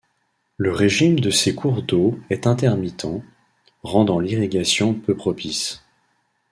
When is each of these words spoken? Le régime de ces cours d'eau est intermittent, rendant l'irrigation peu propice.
Le 0.57 0.71
régime 0.71 1.19
de 1.19 1.29
ces 1.29 1.53
cours 1.53 1.83
d'eau 1.83 2.19
est 2.31 2.47
intermittent, 2.47 3.05
rendant 3.83 4.19
l'irrigation 4.19 4.95
peu 4.95 5.15
propice. 5.15 5.83